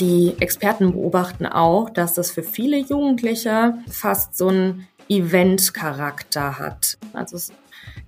Die 0.00 0.34
Experten 0.40 0.92
beobachten 0.92 1.46
auch, 1.46 1.88
dass 1.88 2.14
das 2.14 2.32
für 2.32 2.42
viele 2.42 2.78
Jugendliche 2.78 3.74
fast 3.88 4.36
so 4.36 4.48
ein 4.48 4.88
Event-Charakter 5.08 6.58
hat. 6.58 6.98
Also 7.12 7.36
es 7.36 7.52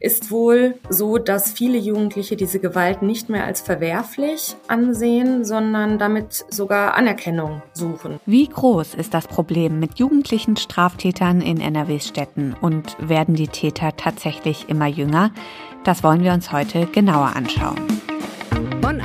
ist 0.01 0.31
wohl 0.31 0.75
so, 0.89 1.19
dass 1.19 1.53
viele 1.53 1.79
Jugendliche 1.79 2.37
diese 2.37 2.59
Gewalt 2.59 3.03
nicht 3.03 3.29
mehr 3.29 3.45
als 3.45 3.61
verwerflich 3.61 4.57
ansehen, 4.67 5.45
sondern 5.45 5.99
damit 5.99 6.45
sogar 6.51 6.95
Anerkennung 6.95 7.63
suchen. 7.73 8.19
Wie 8.27 8.49
groß 8.49 8.95
ist 8.95 9.15
das 9.15 9.29
Problem 9.29 9.79
mit 9.79 9.99
jugendlichen 9.99 10.57
Straftätern 10.57 11.41
in 11.41 11.61
NRW-Städten 11.61 12.57
und 12.61 12.97
werden 12.99 13.35
die 13.35 13.49
Täter 13.49 13.97
tatsächlich 13.97 14.69
immer 14.69 14.87
jünger? 14.87 15.31
Das 15.85 16.03
wollen 16.03 16.25
wir 16.25 16.33
uns 16.33 16.51
heute 16.51 16.87
genauer 16.87 17.37
anschauen. 17.37 17.77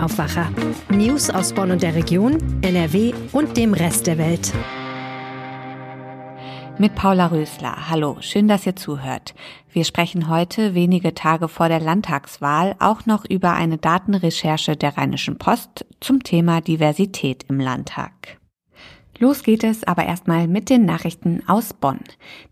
Aufwacher. 0.02 0.50
News 0.90 1.30
aus 1.30 1.54
Bonn 1.54 1.72
und 1.72 1.84
der 1.84 1.96
Region, 1.96 2.38
NRW 2.62 3.14
und 3.32 3.56
dem 3.56 3.74
Rest 3.74 4.08
der 4.08 4.18
Welt 4.18 4.52
mit 6.82 6.96
Paula 6.96 7.28
Rösler. 7.28 7.90
Hallo, 7.92 8.18
schön, 8.22 8.48
dass 8.48 8.66
ihr 8.66 8.76
zuhört. 8.76 9.36
Wir 9.72 9.86
sprechen 9.86 10.28
heute, 10.28 10.74
wenige 10.74 11.14
Tage 11.14 11.48
vor 11.48 11.70
der 11.70 11.80
Landtagswahl, 11.80 12.76
auch 12.80 13.06
noch 13.06 13.24
über 13.24 13.54
eine 13.54 13.78
Datenrecherche 13.78 14.76
der 14.76 14.98
Rheinischen 14.98 15.38
Post 15.38 15.86
zum 16.00 16.24
Thema 16.24 16.60
Diversität 16.60 17.46
im 17.50 17.60
Landtag. 17.60 18.41
Los 19.22 19.44
geht 19.44 19.64
es 19.64 19.84
aber 19.84 20.04
erstmal 20.04 20.48
mit 20.48 20.72
den 20.72 20.84
Nachrichten 20.86 21.44
aus 21.46 21.74
Bonn. 21.74 22.00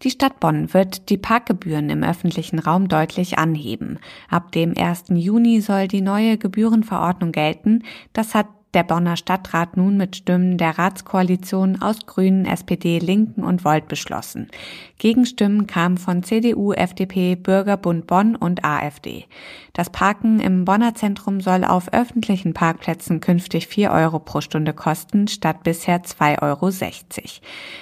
Die 0.03 0.11
Stadt 0.11 0.39
Bonn 0.39 0.71
wird 0.71 1.09
die 1.09 1.17
Parkgebühren 1.17 1.89
im 1.89 2.03
öffentlichen 2.03 2.59
Raum 2.59 2.87
deutlich 2.87 3.39
anheben. 3.39 3.97
Ab 4.29 4.51
dem 4.51 4.75
1. 4.77 5.05
Juni 5.09 5.61
soll 5.61 5.87
die 5.87 6.01
neue 6.01 6.37
Gebührenverordnung 6.37 7.31
gelten. 7.31 7.81
Das 8.13 8.35
hat 8.35 8.45
der 8.73 8.83
Bonner 8.83 9.17
Stadtrat 9.17 9.77
nun 9.77 9.97
mit 9.97 10.15
Stimmen 10.15 10.57
der 10.57 10.77
Ratskoalition 10.77 11.81
aus 11.81 12.05
Grünen, 12.05 12.45
SPD, 12.45 12.99
Linken 12.99 13.43
und 13.43 13.65
Volt 13.65 13.87
beschlossen. 13.87 14.49
Gegenstimmen 14.97 15.65
kamen 15.65 15.97
von 15.97 16.23
CDU, 16.23 16.73
FDP, 16.73 17.35
Bürgerbund 17.35 18.05
Bonn 18.05 18.35
und 18.35 18.63
AfD. 18.63 19.25
Das 19.73 19.89
Parken 19.89 20.39
im 20.39 20.65
Bonner 20.65 20.93
Zentrum 20.93 21.41
soll 21.41 21.63
auf 21.63 21.93
öffentlichen 21.93 22.53
Parkplätzen 22.53 23.21
künftig 23.21 23.67
4 23.67 23.91
Euro 23.91 24.19
pro 24.19 24.41
Stunde 24.41 24.73
kosten, 24.73 25.27
statt 25.27 25.63
bisher 25.63 26.03
2,60 26.03 26.41
Euro. 26.41 26.69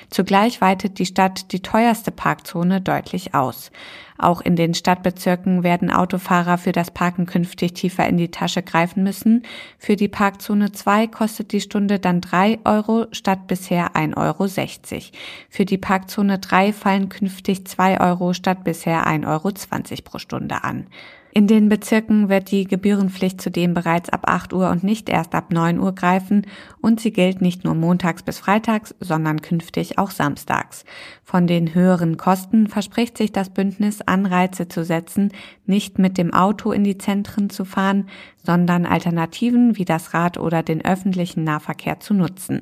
Zugleich 0.10 0.62
weitet 0.62 1.00
die 1.00 1.06
Stadt 1.06 1.52
die 1.52 1.62
teuerste 1.62 2.12
Parkzone 2.12 2.82
deutlich 2.82 3.34
aus. 3.34 3.72
Auch 4.18 4.42
in 4.42 4.56
den 4.56 4.74
Stadtbezirken 4.74 5.64
werden 5.64 5.92
Autofahrer 5.92 6.58
für 6.58 6.72
das 6.72 6.92
Parken 6.92 7.26
künftig 7.26 7.74
tiefer 7.74 8.08
in 8.08 8.18
die 8.18 8.32
Tasche 8.32 8.64
greifen 8.64 9.04
müssen. 9.04 9.44
Für 9.78 9.96
die 9.96 10.08
Parkzone 10.08 10.72
2 10.72 11.08
kostet 11.08 11.52
die 11.52 11.62
Stunde 11.62 12.00
dann 12.00 12.22
3 12.22 12.60
Euro 12.64 13.08
statt 13.12 13.48
bisher 13.48 13.96
1,60 13.96 14.16
Euro. 14.18 15.02
Für 15.50 15.66
die 15.66 15.78
Parkzone 15.78 16.40
3 16.40 16.74
fallen 16.74 17.10
künftig 17.10 17.66
2 17.68 18.00
Euro 18.02 18.34
statt 18.34 18.64
bisher 18.64 19.06
1,20 19.06 19.28
Euro 19.28 20.02
pro 20.04 20.18
Stunde 20.18 20.64
an. 20.64 20.88
In 21.32 21.46
den 21.48 21.70
Bezirken 21.70 22.30
wird 22.30 22.52
die 22.52 22.66
Gebührenpflicht 22.66 23.40
zudem 23.42 23.74
bereits 23.74 24.10
ab 24.10 24.24
8 24.26 24.54
Uhr 24.54 24.70
und 24.70 24.84
nicht 24.84 25.10
erst 25.10 25.36
ab 25.36 25.52
9 25.52 25.80
Uhr 25.80 25.94
greifen 25.94 26.48
und 26.82 27.00
sie 27.00 27.12
gilt 27.12 27.42
nicht 27.42 27.64
nur 27.64 27.76
montags 27.76 28.24
bis 28.24 28.40
freitags, 28.40 28.96
sondern 29.00 29.42
künftig 29.42 30.00
auch 30.00 30.12
samstags. 30.12 30.86
Von 31.24 31.46
den 31.46 31.76
höheren 31.76 32.18
Kosten 32.18 32.68
verspricht 32.68 33.18
sich 33.18 33.32
das 33.32 33.50
Bündnis 33.50 34.02
Anreize 34.02 34.68
zu 34.68 34.84
setzen, 34.84 35.32
nicht 35.66 36.00
mit 36.00 36.18
dem 36.18 36.34
Auto 36.34 36.72
in 36.72 36.84
die 36.84 36.98
Zentren 36.98 37.50
zu 37.50 37.66
fahren, 37.66 38.10
sondern 38.44 38.86
Alternativen 38.86 39.78
wie 39.78 39.86
das 39.86 40.14
Rad 40.14 40.38
oder 40.38 40.64
den 40.64 40.84
öffentlichen 40.84 41.44
Nahverkehr 41.44 42.00
zu 42.00 42.14
nutzen. 42.14 42.62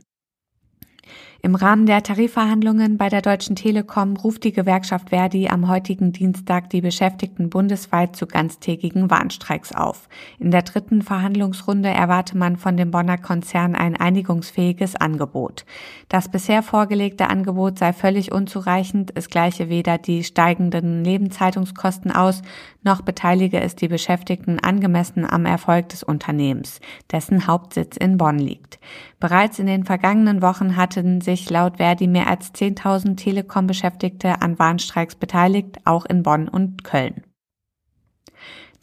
Im 1.45 1.53
Rahmen 1.53 1.85
der 1.85 2.01
Tarifverhandlungen 2.01 2.97
bei 2.97 3.07
der 3.07 3.21
Deutschen 3.21 3.55
Telekom 3.55 4.17
ruft 4.17 4.45
die 4.45 4.51
Gewerkschaft 4.51 5.11
Verdi 5.11 5.47
am 5.47 5.69
heutigen 5.69 6.11
Dienstag 6.11 6.71
die 6.71 6.81
Beschäftigten 6.81 7.51
bundesweit 7.51 8.15
zu 8.15 8.25
ganztägigen 8.25 9.11
Warnstreiks 9.11 9.71
auf. 9.71 10.09
In 10.39 10.49
der 10.49 10.63
dritten 10.63 11.03
Verhandlungsrunde 11.03 11.89
erwarte 11.89 12.35
man 12.35 12.57
von 12.57 12.77
dem 12.77 12.89
Bonner 12.89 13.19
Konzern 13.19 13.75
ein 13.75 13.95
einigungsfähiges 13.95 14.95
Angebot. 14.95 15.65
Das 16.09 16.29
bisher 16.29 16.63
vorgelegte 16.63 17.29
Angebot 17.29 17.77
sei 17.77 17.93
völlig 17.93 18.31
unzureichend, 18.31 19.11
es 19.13 19.29
gleiche 19.29 19.69
weder 19.69 19.99
die 19.99 20.23
steigenden 20.23 21.03
Lebenshaltungskosten 21.03 22.11
aus, 22.11 22.41
noch 22.81 23.03
beteilige 23.03 23.61
es 23.61 23.75
die 23.75 23.87
Beschäftigten 23.87 24.59
angemessen 24.59 25.29
am 25.29 25.45
Erfolg 25.45 25.89
des 25.89 26.01
Unternehmens, 26.01 26.79
dessen 27.11 27.45
Hauptsitz 27.45 27.97
in 27.97 28.17
Bonn 28.17 28.39
liegt. 28.39 28.79
Bereits 29.19 29.59
in 29.59 29.65
den 29.65 29.85
vergangenen 29.85 30.41
Wochen 30.41 30.75
hatten 30.75 31.21
sich 31.21 31.34
laut 31.49 31.77
Verdi 31.77 32.07
mehr 32.07 32.27
als 32.27 32.53
10.000 32.53 33.17
Telekom-Beschäftigte 33.17 34.41
an 34.41 34.57
Warnstreiks 34.57 35.15
beteiligt, 35.15 35.77
auch 35.85 36.05
in 36.05 36.23
Bonn 36.23 36.47
und 36.47 36.83
Köln. 36.83 37.23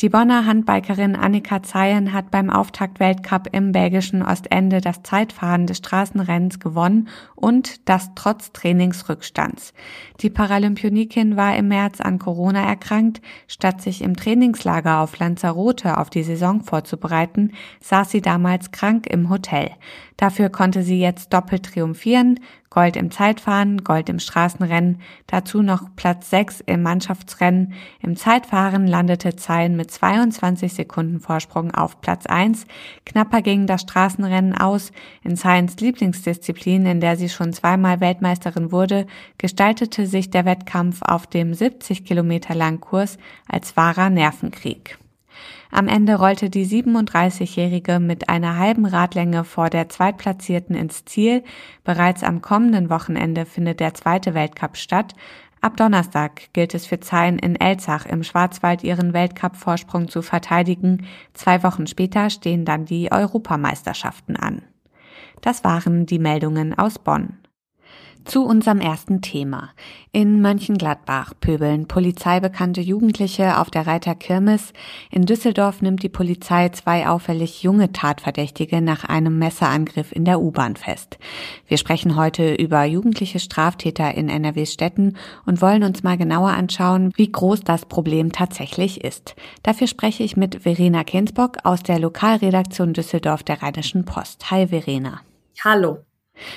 Die 0.00 0.08
Bonner 0.08 0.46
Handbikerin 0.46 1.14
Annika 1.14 1.62
Zeyen 1.62 2.12
hat 2.12 2.30
beim 2.30 2.50
Auftakt-Weltcup 2.50 3.48
im 3.52 3.70
belgischen 3.70 4.22
Ostende 4.22 4.80
das 4.80 5.02
Zeitfahren 5.02 5.66
des 5.66 5.78
Straßenrennens 5.78 6.58
gewonnen 6.58 7.08
und 7.36 7.88
das 7.88 8.10
trotz 8.16 8.52
Trainingsrückstands. 8.52 9.74
Die 10.20 10.30
Paralympionikin 10.30 11.36
war 11.36 11.56
im 11.56 11.68
März 11.68 12.00
an 12.00 12.18
Corona 12.18 12.64
erkrankt. 12.64 13.20
Statt 13.46 13.80
sich 13.80 14.02
im 14.02 14.16
Trainingslager 14.16 15.00
auf 15.00 15.18
Lanzarote 15.18 15.98
auf 15.98 16.10
die 16.10 16.24
Saison 16.24 16.62
vorzubereiten, 16.62 17.52
saß 17.80 18.10
sie 18.10 18.22
damals 18.22 18.72
krank 18.72 19.06
im 19.06 19.30
Hotel. 19.30 19.70
Dafür 20.16 20.48
konnte 20.48 20.82
sie 20.82 21.00
jetzt 21.00 21.32
doppelt 21.32 21.64
triumphieren, 21.64 22.40
Gold 22.72 22.96
im 22.96 23.10
Zeitfahren, 23.10 23.84
Gold 23.84 24.08
im 24.08 24.18
Straßenrennen, 24.18 25.02
dazu 25.26 25.60
noch 25.60 25.90
Platz 25.94 26.30
6 26.30 26.60
im 26.60 26.80
Mannschaftsrennen. 26.80 27.74
Im 28.00 28.16
Zeitfahren 28.16 28.86
landete 28.86 29.36
Zein 29.36 29.76
mit 29.76 29.90
22 29.90 30.72
Sekunden 30.72 31.20
Vorsprung 31.20 31.70
auf 31.74 32.00
Platz 32.00 32.24
1. 32.24 32.64
Knapper 33.04 33.42
ging 33.42 33.66
das 33.66 33.82
Straßenrennen 33.82 34.56
aus. 34.56 34.90
In 35.22 35.36
Zeins 35.36 35.76
Lieblingsdisziplin, 35.80 36.86
in 36.86 37.02
der 37.02 37.18
sie 37.18 37.28
schon 37.28 37.52
zweimal 37.52 38.00
Weltmeisterin 38.00 38.72
wurde, 38.72 39.06
gestaltete 39.36 40.06
sich 40.06 40.30
der 40.30 40.46
Wettkampf 40.46 41.02
auf 41.02 41.26
dem 41.26 41.52
70 41.52 42.06
Kilometer 42.06 42.54
langen 42.54 42.80
Kurs 42.80 43.18
als 43.48 43.76
wahrer 43.76 44.08
Nervenkrieg. 44.08 44.96
Am 45.70 45.88
Ende 45.88 46.16
rollte 46.16 46.50
die 46.50 46.66
37-Jährige 46.66 47.98
mit 47.98 48.28
einer 48.28 48.58
halben 48.58 48.84
Radlänge 48.84 49.44
vor 49.44 49.70
der 49.70 49.88
Zweitplatzierten 49.88 50.76
ins 50.76 51.04
Ziel. 51.04 51.42
Bereits 51.84 52.22
am 52.22 52.42
kommenden 52.42 52.90
Wochenende 52.90 53.46
findet 53.46 53.80
der 53.80 53.94
zweite 53.94 54.34
Weltcup 54.34 54.76
statt. 54.76 55.14
Ab 55.62 55.76
Donnerstag 55.76 56.52
gilt 56.52 56.74
es 56.74 56.86
für 56.86 56.98
Zein 56.98 57.38
in 57.38 57.54
Elzach 57.54 58.04
im 58.04 58.24
Schwarzwald 58.24 58.82
ihren 58.82 59.12
Weltcup-Vorsprung 59.12 60.08
zu 60.08 60.20
verteidigen. 60.20 61.06
Zwei 61.34 61.62
Wochen 61.62 61.86
später 61.86 62.30
stehen 62.30 62.64
dann 62.64 62.84
die 62.84 63.12
Europameisterschaften 63.12 64.36
an. 64.36 64.62
Das 65.40 65.62
waren 65.62 66.04
die 66.04 66.18
Meldungen 66.18 66.76
aus 66.76 66.98
Bonn. 66.98 67.38
Zu 68.24 68.44
unserem 68.44 68.80
ersten 68.80 69.20
Thema. 69.20 69.70
In 70.12 70.40
Mönchengladbach 70.40 71.32
pöbeln 71.40 71.88
polizeibekannte 71.88 72.80
Jugendliche 72.80 73.58
auf 73.58 73.68
der 73.68 73.86
Reiter 73.86 74.14
Kirmes. 74.14 74.72
In 75.10 75.26
Düsseldorf 75.26 75.82
nimmt 75.82 76.02
die 76.02 76.08
Polizei 76.08 76.68
zwei 76.68 77.08
auffällig 77.08 77.62
junge 77.62 77.90
Tatverdächtige 77.90 78.80
nach 78.80 79.04
einem 79.04 79.38
Messerangriff 79.38 80.12
in 80.12 80.24
der 80.24 80.40
U-Bahn 80.40 80.76
fest. 80.76 81.18
Wir 81.66 81.78
sprechen 81.78 82.14
heute 82.14 82.54
über 82.54 82.84
jugendliche 82.84 83.40
Straftäter 83.40 84.14
in 84.14 84.28
NRW-Städten 84.28 85.16
und 85.44 85.60
wollen 85.60 85.82
uns 85.82 86.02
mal 86.02 86.16
genauer 86.16 86.50
anschauen, 86.50 87.12
wie 87.16 87.30
groß 87.30 87.62
das 87.62 87.86
Problem 87.86 88.30
tatsächlich 88.30 89.02
ist. 89.02 89.34
Dafür 89.62 89.88
spreche 89.88 90.22
ich 90.22 90.36
mit 90.36 90.62
Verena 90.62 91.02
Kensbock 91.02 91.58
aus 91.64 91.82
der 91.82 91.98
Lokalredaktion 91.98 92.92
Düsseldorf 92.92 93.42
der 93.42 93.62
Rheinischen 93.62 94.04
Post. 94.04 94.50
Hi 94.50 94.68
Verena. 94.68 95.20
Hallo. 95.64 95.98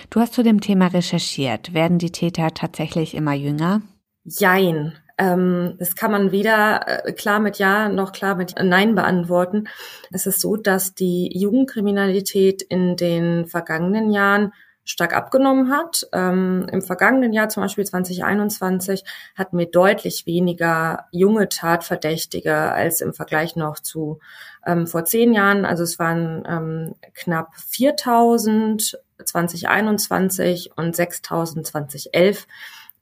Du 0.10 0.20
hast 0.20 0.34
zu 0.34 0.44
dem 0.44 0.62
Thema 0.62 0.88
recherchiert. 0.88 1.74
Werden 1.74 1.98
die 1.98 2.12
Täter 2.12 2.54
tatsächlich 2.54 3.16
immer 3.16 3.34
jünger? 3.34 3.82
Jein. 4.24 4.94
Ähm, 5.18 5.76
das 5.80 5.96
kann 5.96 6.12
man 6.12 6.32
weder 6.32 7.06
äh, 7.06 7.14
klar 7.14 7.40
mit 7.40 7.58
Ja 7.58 7.90
noch 7.90 8.12
klar 8.12 8.36
mit 8.36 8.56
Nein 8.62 8.96
beantworten. 8.96 9.68
Es 10.12 10.26
ist 10.26 10.42
so, 10.42 10.58
dass 10.58 10.94
die 10.94 11.30
Jugendkriminalität 11.34 12.62
in 12.62 12.96
den 12.98 13.46
vergangenen 13.46 14.12
Jahren 14.12 14.52
stark 14.86 15.16
abgenommen 15.16 15.72
hat. 15.72 16.08
Ähm, 16.14 16.68
Im 16.72 16.82
vergangenen 16.82 17.34
Jahr, 17.34 17.50
zum 17.50 17.64
Beispiel 17.64 17.86
2021, 17.86 19.04
hatten 19.36 19.58
wir 19.58 19.66
deutlich 19.66 20.26
weniger 20.26 21.08
junge 21.12 21.50
Tatverdächtige 21.50 22.56
als 22.56 23.02
im 23.02 23.14
Vergleich 23.14 23.56
noch 23.56 23.80
zu 23.80 24.20
ähm, 24.66 24.86
vor 24.86 25.06
zehn 25.06 25.34
Jahren. 25.34 25.66
Also 25.66 25.84
es 25.84 25.98
waren 25.98 26.44
ähm, 26.48 26.96
knapp 27.14 27.56
4000 27.56 29.00
2021 29.24 30.72
und 30.76 30.96
6000 30.96 31.68
2011. 31.68 32.48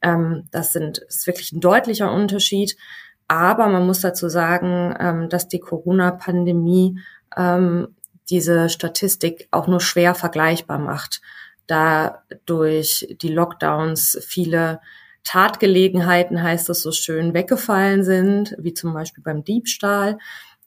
Ähm, 0.02 0.44
das 0.50 0.72
sind, 0.72 0.98
ist 0.98 1.26
wirklich 1.26 1.52
ein 1.52 1.60
deutlicher 1.60 2.12
Unterschied. 2.12 2.76
Aber 3.26 3.68
man 3.68 3.86
muss 3.86 4.00
dazu 4.00 4.28
sagen, 4.28 4.94
ähm, 4.98 5.28
dass 5.28 5.48
die 5.48 5.60
Corona-Pandemie 5.60 6.98
ähm, 7.36 7.88
diese 8.30 8.68
Statistik 8.68 9.48
auch 9.50 9.66
nur 9.66 9.80
schwer 9.80 10.14
vergleichbar 10.14 10.78
macht, 10.78 11.20
da 11.66 12.22
durch 12.44 13.14
die 13.22 13.28
Lockdowns 13.28 14.18
viele 14.26 14.80
Tatgelegenheiten, 15.24 16.42
heißt 16.42 16.68
es 16.68 16.82
so 16.82 16.92
schön, 16.92 17.32
weggefallen 17.32 18.04
sind, 18.04 18.54
wie 18.58 18.74
zum 18.74 18.92
Beispiel 18.92 19.24
beim 19.24 19.42
Diebstahl. 19.42 20.18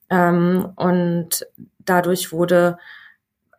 Ähm, 0.10 0.74
und 0.76 1.46
dadurch 1.80 2.32
wurde 2.32 2.78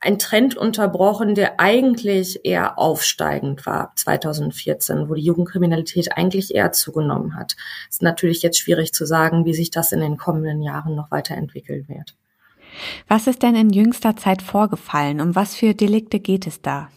ein 0.00 0.18
Trend 0.18 0.56
unterbrochen, 0.56 1.34
der 1.34 1.58
eigentlich 1.58 2.44
eher 2.44 2.78
aufsteigend 2.78 3.66
war 3.66 3.92
2014, 3.96 5.08
wo 5.08 5.14
die 5.14 5.22
Jugendkriminalität 5.22 6.16
eigentlich 6.16 6.54
eher 6.54 6.72
zugenommen 6.72 7.34
hat. 7.34 7.56
Es 7.88 7.96
ist 7.96 8.02
natürlich 8.02 8.42
jetzt 8.42 8.58
schwierig 8.58 8.92
zu 8.92 9.06
sagen, 9.06 9.44
wie 9.44 9.54
sich 9.54 9.70
das 9.70 9.92
in 9.92 10.00
den 10.00 10.16
kommenden 10.16 10.62
Jahren 10.62 10.94
noch 10.94 11.10
weiterentwickeln 11.10 11.88
wird. 11.88 12.14
Was 13.08 13.26
ist 13.26 13.42
denn 13.42 13.56
in 13.56 13.70
jüngster 13.70 14.16
Zeit 14.16 14.42
vorgefallen? 14.42 15.20
Um 15.20 15.34
was 15.34 15.56
für 15.56 15.74
Delikte 15.74 16.20
geht 16.20 16.46
es 16.46 16.62
da? 16.62 16.88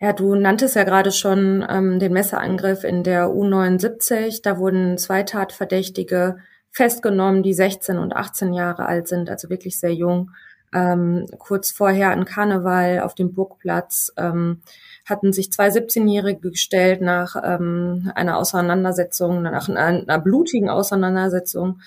Ja, 0.00 0.12
du 0.12 0.34
nanntest 0.34 0.76
ja 0.76 0.84
gerade 0.84 1.12
schon 1.12 1.64
ähm, 1.66 1.98
den 1.98 2.12
Messerangriff 2.12 2.84
in 2.84 3.04
der 3.04 3.28
U79. 3.28 4.42
Da 4.42 4.58
wurden 4.58 4.98
zwei 4.98 5.22
Tatverdächtige 5.22 6.36
festgenommen, 6.72 7.42
die 7.42 7.54
16 7.54 7.98
und 7.98 8.14
18 8.14 8.52
Jahre 8.52 8.84
alt 8.84 9.08
sind, 9.08 9.30
also 9.30 9.48
wirklich 9.48 9.78
sehr 9.78 9.94
jung. 9.94 10.30
Ähm, 10.74 11.26
kurz 11.38 11.70
vorher 11.70 12.10
an 12.10 12.24
Karneval 12.24 13.00
auf 13.00 13.14
dem 13.14 13.32
Burgplatz 13.32 14.12
ähm, 14.16 14.60
hatten 15.04 15.32
sich 15.32 15.52
zwei 15.52 15.68
17-Jährige 15.68 16.50
gestellt 16.50 17.00
nach 17.00 17.36
ähm, 17.42 18.10
einer 18.16 18.36
Auseinandersetzung, 18.36 19.42
nach 19.42 19.68
einer, 19.68 19.84
einer 19.84 20.18
blutigen 20.18 20.68
Auseinandersetzung. 20.68 21.80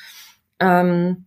Ähm, 0.62 1.26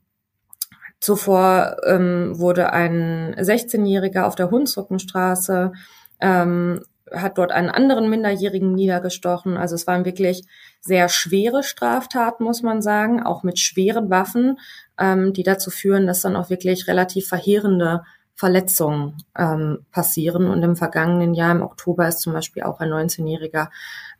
zuvor 1.01 1.77
ähm, 1.87 2.39
wurde 2.39 2.73
ein 2.73 3.35
16-Jähriger 3.35 4.23
auf 4.23 4.37
der 4.37 4.51
Hunsrückenstraße 4.51 5.73
ähm, 6.21 6.81
hat 7.13 7.39
dort 7.39 7.53
einen 7.53 7.71
anderen 7.71 8.09
Minderjährigen 8.11 8.75
niedergestochen. 8.75 9.57
Also 9.57 9.75
es 9.75 9.87
waren 9.87 10.05
wirklich 10.05 10.45
sehr 10.81 11.09
schwere 11.09 11.63
Straftaten, 11.63 12.45
muss 12.45 12.63
man 12.63 12.83
sagen, 12.83 13.23
auch 13.23 13.43
mit 13.43 13.59
schweren 13.59 14.11
Waffen, 14.11 14.59
ähm, 14.99 15.33
die 15.33 15.43
dazu 15.43 15.71
führen, 15.71 16.07
dass 16.07 16.23
dann 16.23 16.37
auch 16.37 16.51
wirklich 16.51 16.87
relativ 16.87 17.29
verheerende 17.29 18.03
Verletzungen 18.35 19.19
ähm, 19.37 19.85
passieren. 19.93 20.49
Und 20.49 20.63
im 20.63 20.77
vergangenen 20.77 21.35
Jahr, 21.35 21.53
im 21.53 21.63
Oktober, 21.63 22.09
ist 22.09 22.21
zum 22.21 22.33
Beispiel 22.33 22.63
auch 22.63 22.81
ein 22.81 22.89
19-Jähriger 22.89 23.69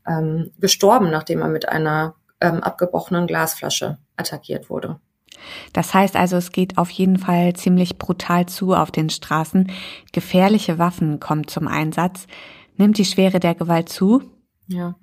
ähm, 0.07 0.51
gestorben, 0.59 1.11
nachdem 1.11 1.41
er 1.41 1.49
mit 1.49 1.69
einer 1.69 2.15
ähm, 2.41 2.63
abgebrochenen 2.63 3.27
Glasflasche 3.27 3.99
attackiert 4.17 4.69
wurde. 4.69 5.01
Das 5.73 5.95
heißt 5.95 6.17
also, 6.17 6.37
es 6.37 6.53
geht 6.53 6.79
auf 6.79 6.91
jeden 6.91 7.19
Fall 7.19 7.55
ziemlich 7.55 7.99
brutal 7.99 8.47
zu 8.47 8.75
auf 8.75 8.91
den 8.91 9.11
Straßen. 9.11 9.71
Gefährliche 10.13 10.79
Waffen 10.79 11.21
kommen 11.21 11.47
zum 11.47 11.69
Einsatz. 11.69 12.27
Nimmt 12.81 12.97
die 12.97 13.05
Schwere 13.05 13.41
der 13.41 13.55
Gewalt 13.55 13.91
zu? 13.91 14.23
Ja, 14.67 14.95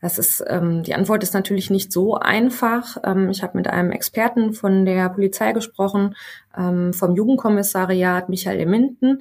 das 0.00 0.18
ist 0.18 0.44
ähm, 0.46 0.84
die 0.84 0.94
Antwort 0.94 1.24
ist 1.24 1.34
natürlich 1.34 1.68
nicht 1.68 1.90
so 1.90 2.14
einfach. 2.14 2.96
Ähm, 3.02 3.28
ich 3.28 3.42
habe 3.42 3.58
mit 3.58 3.66
einem 3.66 3.90
Experten 3.90 4.52
von 4.52 4.84
der 4.84 5.08
Polizei 5.08 5.50
gesprochen, 5.50 6.14
ähm, 6.56 6.92
vom 6.92 7.16
Jugendkommissariat 7.16 8.28
Michael 8.28 8.66
Minden. 8.66 9.20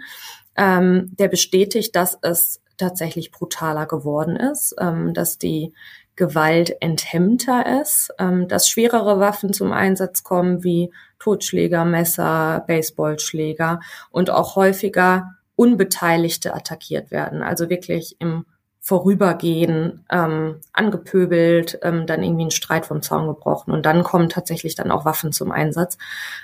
Ähm, 0.56 1.12
der 1.18 1.27
bestätigt, 1.27 1.95
dass 1.95 2.19
es 2.21 2.62
tatsächlich 2.77 3.31
brutaler 3.31 3.88
geworden 3.88 4.36
ist, 4.36 4.75
ähm, 4.80 5.15
dass 5.15 5.39
die 5.39 5.74
Gewalt 6.15 6.75
enthemmter 6.81 7.81
ist, 7.81 8.13
ähm, 8.19 8.48
dass 8.48 8.69
schwerere 8.69 9.19
Waffen 9.19 9.54
zum 9.54 9.71
Einsatz 9.71 10.21
kommen 10.21 10.63
wie 10.63 10.94
Totschläger, 11.18 11.83
Messer, 11.83 12.63
Baseballschläger 12.68 13.80
und 14.12 14.30
auch 14.30 14.56
häufiger 14.56 15.31
Unbeteiligte 15.63 16.54
attackiert 16.54 17.10
werden. 17.10 17.42
Also 17.42 17.69
wirklich 17.69 18.18
im 18.19 18.45
Vorübergehen 18.86 20.06
ähm, 20.12 20.60
angepöbelt, 20.74 21.80
ähm, 21.83 22.06
dann 22.06 22.21
irgendwie 22.21 22.44
ein 22.44 22.51
Streit 22.51 22.86
vom 22.86 23.01
Zaun 23.01 23.27
gebrochen 23.27 23.71
und 23.71 23.86
dann 23.86 24.04
kommen 24.04 24.27
tatsächlich 24.27 24.75
dann 24.75 24.92
auch 24.92 25.06
Waffen 25.06 25.31
zum 25.31 25.54
Einsatz. 25.54 25.98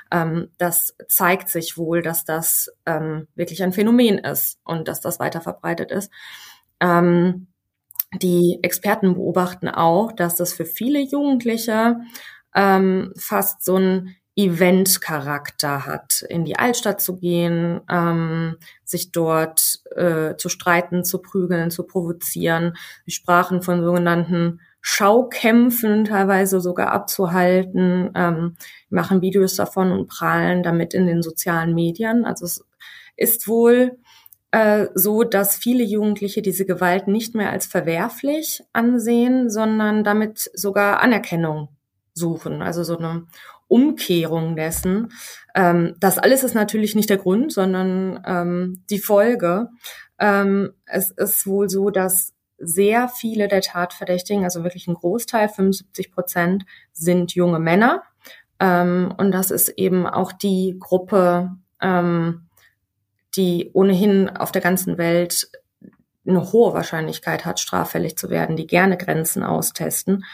Ähm, 0.09 0.47
das 0.57 0.95
zeigt 1.09 1.49
sich 1.49 1.77
wohl, 1.77 2.01
dass 2.01 2.23
das 2.23 2.71
ähm, 2.85 3.27
wirklich 3.35 3.61
ein 3.61 3.73
Phänomen 3.73 4.19
ist 4.19 4.57
und 4.63 4.87
dass 4.87 5.01
das 5.01 5.19
weiter 5.19 5.41
verbreitet 5.41 5.91
ist. 5.91 6.13
Ähm, 6.79 7.47
die 8.21 8.59
Experten 8.61 9.15
beobachten 9.15 9.67
auch, 9.67 10.13
dass 10.13 10.35
das 10.35 10.53
für 10.53 10.65
viele 10.65 11.01
Jugendliche 11.01 11.97
ähm, 12.55 13.11
fast 13.17 13.65
so 13.65 13.75
ein 13.75 14.15
Event-Charakter 14.45 15.85
hat, 15.85 16.21
in 16.29 16.45
die 16.45 16.57
Altstadt 16.57 17.01
zu 17.01 17.17
gehen, 17.17 17.81
ähm, 17.89 18.55
sich 18.85 19.11
dort 19.11 19.81
äh, 19.95 20.35
zu 20.37 20.49
streiten, 20.49 21.03
zu 21.03 21.19
prügeln, 21.19 21.71
zu 21.71 21.83
provozieren. 21.83 22.77
Wir 23.05 23.13
sprachen 23.13 23.61
von 23.61 23.83
sogenannten 23.83 24.61
Schaukämpfen 24.81 26.05
teilweise 26.05 26.61
sogar 26.61 26.91
abzuhalten, 26.91 28.11
ähm, 28.15 28.55
machen 28.89 29.21
Videos 29.21 29.55
davon 29.55 29.91
und 29.91 30.07
prahlen 30.07 30.63
damit 30.63 30.93
in 30.93 31.05
den 31.05 31.21
sozialen 31.21 31.73
Medien. 31.73 32.23
Also 32.23 32.45
es 32.45 32.65
ist 33.17 33.47
wohl 33.49 33.97
äh, 34.51 34.87
so, 34.95 35.23
dass 35.23 35.57
viele 35.57 35.83
Jugendliche 35.83 36.41
diese 36.41 36.65
Gewalt 36.65 37.07
nicht 37.07 37.35
mehr 37.35 37.51
als 37.51 37.65
verwerflich 37.65 38.63
ansehen, 38.71 39.49
sondern 39.49 40.05
damit 40.05 40.49
sogar 40.53 41.01
Anerkennung 41.01 41.67
suchen. 42.13 42.61
Also 42.61 42.83
so 42.83 42.97
eine 42.97 43.27
Umkehrung 43.69 44.57
dessen. 44.57 45.13
Ähm, 45.55 45.95
das 45.99 46.17
alles 46.17 46.43
ist 46.43 46.55
natürlich 46.55 46.95
nicht 46.95 47.09
der 47.09 47.17
Grund, 47.17 47.53
sondern 47.53 48.21
ähm, 48.25 48.83
die 48.89 48.99
Folge. 48.99 49.69
Ähm, 50.19 50.71
es 50.85 51.11
ist 51.11 51.47
wohl 51.47 51.69
so, 51.69 51.89
dass 51.89 52.33
sehr 52.57 53.07
viele 53.07 53.47
der 53.47 53.61
Tatverdächtigen, 53.61 54.43
also 54.43 54.63
wirklich 54.63 54.87
ein 54.87 54.95
Großteil, 54.95 55.47
75 55.47 56.11
Prozent, 56.11 56.65
sind 56.91 57.33
junge 57.33 57.59
Männer. 57.59 58.03
Ähm, 58.59 59.13
und 59.17 59.31
das 59.31 59.51
ist 59.51 59.69
eben 59.69 60.05
auch 60.05 60.33
die 60.33 60.75
Gruppe, 60.77 61.51
ähm, 61.81 62.49
die 63.35 63.69
ohnehin 63.73 64.29
auf 64.29 64.51
der 64.51 64.61
ganzen 64.61 64.97
Welt 64.97 65.49
eine 66.27 66.51
hohe 66.51 66.73
Wahrscheinlichkeit 66.73 67.45
hat, 67.45 67.59
straffällig 67.59 68.17
zu 68.17 68.29
werden, 68.29 68.57
die 68.57 68.67
gerne 68.67 68.97
Grenzen 68.97 69.43
austesten. 69.43 70.25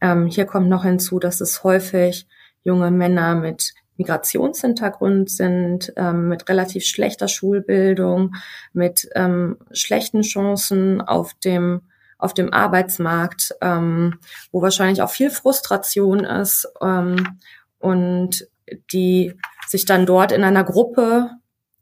Ähm, 0.00 0.26
hier 0.26 0.46
kommt 0.46 0.68
noch 0.68 0.84
hinzu, 0.84 1.18
dass 1.18 1.40
es 1.40 1.62
häufig 1.64 2.26
junge 2.62 2.90
Männer 2.90 3.34
mit 3.34 3.74
Migrationshintergrund 3.96 5.30
sind, 5.30 5.92
ähm, 5.96 6.28
mit 6.28 6.48
relativ 6.48 6.84
schlechter 6.84 7.28
Schulbildung, 7.28 8.34
mit 8.72 9.08
ähm, 9.14 9.56
schlechten 9.72 10.22
Chancen 10.22 11.00
auf 11.00 11.34
dem 11.34 11.82
auf 12.18 12.34
dem 12.34 12.52
Arbeitsmarkt, 12.52 13.54
ähm, 13.60 14.18
wo 14.50 14.60
wahrscheinlich 14.60 15.02
auch 15.02 15.10
viel 15.10 15.30
Frustration 15.30 16.24
ist 16.24 16.68
ähm, 16.82 17.38
und 17.78 18.48
die 18.92 19.34
sich 19.68 19.84
dann 19.84 20.04
dort 20.04 20.32
in 20.32 20.42
einer 20.42 20.64
Gruppe 20.64 21.30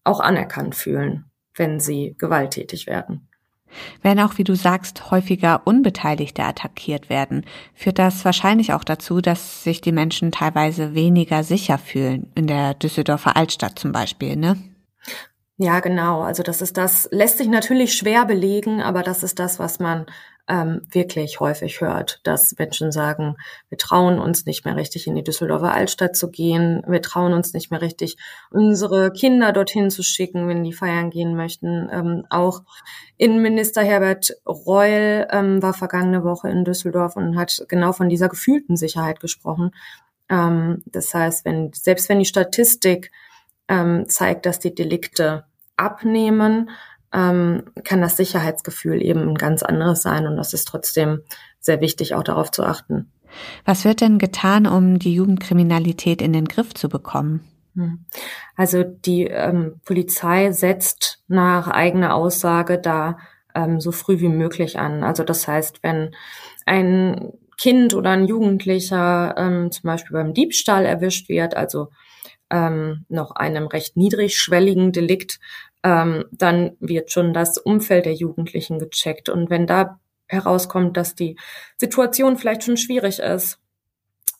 auch 0.05 0.21
anerkannt 0.21 0.75
fühlen, 0.75 1.25
wenn 1.55 1.81
sie 1.81 2.15
gewalttätig 2.19 2.87
werden. 2.87 3.29
Wenn 4.03 4.21
auch, 4.21 4.39
wie 4.39 4.45
du 4.45 4.55
sagst, 4.55 5.11
häufiger 5.11 5.63
Unbeteiligte 5.65 6.45
attackiert 6.45 7.11
werden, 7.11 7.45
führt 7.75 7.99
das 7.99 8.25
wahrscheinlich 8.25 8.73
auch 8.73 8.85
dazu, 8.85 9.21
dass 9.21 9.63
sich 9.63 9.81
die 9.81 9.93
Menschen 9.93 10.33
teilweise 10.33 10.95
weniger 10.95 11.45
sicher 11.45 11.79
fühlen, 11.79 12.31
in 12.35 12.47
der 12.47 12.75
Düsseldorfer 12.75 13.37
Altstadt 13.37 13.79
zum 13.79 13.93
Beispiel, 13.93 14.37
ne? 14.37 14.57
Ja, 15.59 15.81
genau. 15.81 16.21
Also 16.21 16.43
das 16.43 16.61
ist 16.61 16.77
das, 16.77 17.09
lässt 17.13 17.39
sich 17.39 17.49
natürlich 17.49 17.95
schwer 17.95 18.27
belegen, 18.27 18.83
aber 18.83 19.03
das 19.03 19.23
ist 19.23 19.39
das, 19.39 19.59
was 19.59 19.81
man 19.81 20.07
ähm, 20.49 20.83
wirklich 20.91 21.41
häufig 21.41 21.81
hört, 21.81 22.21
dass 22.23 22.55
Menschen 22.59 22.93
sagen, 22.93 23.37
wir 23.69 23.79
trauen 23.79 24.19
uns 24.19 24.47
nicht 24.47 24.65
mehr 24.65 24.76
richtig 24.76 25.07
in 25.07 25.15
die 25.15 25.25
Düsseldorfer 25.25 25.73
Altstadt 25.73 26.17
zu 26.17 26.31
gehen, 26.31 26.83
wir 26.87 27.03
trauen 27.03 27.33
uns 27.33 27.53
nicht 27.53 27.71
mehr 27.71 27.81
richtig, 27.83 28.17
unsere 28.50 29.11
Kinder 29.12 29.53
dorthin 29.53 29.91
zu 29.91 30.03
schicken, 30.03 30.49
wenn 30.49 30.62
die 30.62 30.73
feiern 30.73 31.11
gehen 31.11 31.35
möchten. 31.37 31.88
Ähm, 31.91 32.26
auch 32.31 32.62
Innenminister 33.17 33.83
Herbert 33.83 34.31
Reul 34.47 35.26
ähm, 35.31 35.62
war 35.62 35.75
vergangene 35.75 36.23
Woche 36.23 36.49
in 36.49 36.65
Düsseldorf 36.65 37.17
und 37.17 37.37
hat 37.37 37.65
genau 37.69 37.93
von 37.93 38.09
dieser 38.09 38.29
gefühlten 38.29 38.76
Sicherheit 38.76 39.21
gesprochen. 39.21 39.73
Ähm, 40.29 40.83
das 40.87 41.12
heißt, 41.12 41.45
wenn 41.45 41.73
selbst 41.73 42.09
wenn 42.09 42.19
die 42.21 42.25
Statistik 42.25 43.11
ähm, 43.69 44.09
zeigt, 44.09 44.47
dass 44.47 44.59
die 44.61 44.75
Delikte 44.75 45.45
abnehmen, 45.76 46.71
ähm, 47.13 47.65
kann 47.85 48.01
das 48.01 48.17
Sicherheitsgefühl 48.17 49.03
eben 49.03 49.29
ein 49.29 49.35
ganz 49.35 49.63
anderes 49.63 50.03
sein. 50.03 50.27
Und 50.27 50.37
das 50.37 50.53
ist 50.53 50.67
trotzdem 50.67 51.21
sehr 51.61 51.81
wichtig, 51.81 52.15
auch 52.15 52.23
darauf 52.23 52.51
zu 52.51 52.65
achten. 52.65 53.11
Was 53.65 53.85
wird 53.85 54.01
denn 54.01 54.19
getan, 54.19 54.67
um 54.67 54.99
die 54.99 55.15
Jugendkriminalität 55.15 56.23
in 56.23 56.33
den 56.33 56.47
Griff 56.47 56.75
zu 56.75 56.89
bekommen? 56.89 57.41
Hm. 57.75 58.07
Also 58.57 58.83
die 58.83 59.25
ähm, 59.25 59.81
Polizei 59.85 60.53
setzt 60.53 61.23
nach 61.29 61.69
eigener 61.69 62.15
Aussage 62.15 62.79
da 62.79 63.19
ähm, 63.55 63.81
so 63.81 63.93
früh 63.93 64.21
wie 64.21 64.29
möglich 64.29 64.79
an. 64.79 65.05
Also 65.05 65.25
das 65.25 65.47
heißt, 65.47 65.83
wenn 65.83 66.15
ein 66.65 67.33
Kind 67.59 67.95
oder 67.95 68.11
ein 68.11 68.27
Jugendlicher 68.27 69.35
ähm, 69.37 69.71
zum 69.71 69.89
Beispiel 69.89 70.17
beim 70.17 70.35
Diebstahl 70.35 70.85
erwischt 70.85 71.29
wird, 71.29 71.57
also 71.57 71.89
ähm, 72.51 73.05
noch 73.09 73.33
einem 73.33 73.67
recht 73.67 73.97
niedrigschwelligen 73.97 74.93
Delikt, 74.93 75.41
ähm, 75.83 76.25
dann 76.33 76.76
wird 76.80 77.11
schon 77.11 77.33
das 77.33 77.59
Umfeld 77.59 78.06
der 78.06 78.14
Jugendlichen 78.14 78.78
gecheckt. 78.78 79.28
Und 79.28 79.50
wenn 79.50 79.66
da 79.66 80.00
herauskommt, 80.26 80.97
dass 80.97 81.14
die 81.14 81.37
Situation 81.76 82.37
vielleicht 82.37 82.64
schon 82.64 82.76
schwierig 82.76 83.21
ist, 83.21 83.59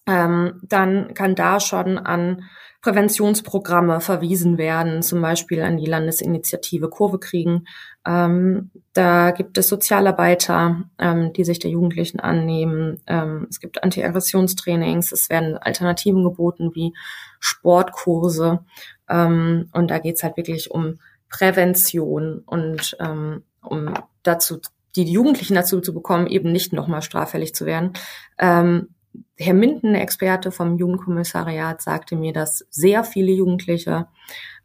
ähm, 0.07 0.61
dann 0.63 1.15
kann 1.15 1.35
da 1.35 1.61
schon 1.61 1.99
an 1.99 2.45
Präventionsprogramme 2.87 4.01
verwiesen 4.01 4.59
werden, 4.59 5.03
zum 5.03 5.21
Beispiel 5.21 5.63
an 5.63 5.77
die 5.77 5.87
Landesinitiative 5.87 6.89
Kurve 6.89 7.19
kriegen. 7.19 7.67
Ähm, 8.07 8.71
da 8.93 9.33
gibt 9.33 9.59
es 9.59 9.67
Sozialarbeiter, 9.67 10.85
ähm, 11.01 11.33
die 11.33 11.45
sich 11.45 11.59
der 11.59 11.73
Jugendlichen 11.73 12.21
annehmen. 12.21 13.01
Ähm, 13.09 13.49
es 13.51 13.59
gibt 13.59 13.83
Anti-Aggressionstrainings. 13.83 15.11
Es 15.11 15.29
werden 15.31 15.59
Alternativen 15.59 16.23
geboten 16.23 16.71
wie 16.75 16.93
Sportkurse. 17.41 18.61
Ähm, 19.09 19.69
und 19.73 19.91
da 19.91 19.99
geht's 19.99 20.23
halt 20.23 20.37
wirklich 20.37 20.71
um 20.71 21.01
Prävention 21.29 22.43
und 22.47 22.97
ähm, 23.01 23.43
um 23.63 23.95
dazu 24.23 24.61
die 24.95 25.05
Jugendlichen 25.05 25.55
dazu 25.55 25.81
zu 25.81 25.93
bekommen, 25.93 26.27
eben 26.27 26.53
nicht 26.53 26.73
nochmal 26.73 27.03
straffällig 27.03 27.55
zu 27.55 27.67
werden. 27.67 27.93
Ähm, 28.39 28.89
Herr 29.37 29.55
Minden, 29.55 29.95
Experte 29.95 30.51
vom 30.51 30.79
Jugendkommissariat, 30.79 31.83
sagte 31.83 32.17
mir, 32.17 32.33
dass 32.33 32.67
sehr 32.71 33.05
viele 33.05 33.33
Jugendliche, 33.33 34.09